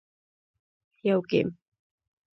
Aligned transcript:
-یو 1.07 1.19
ګېم 1.29 1.47
🎮 1.49 1.49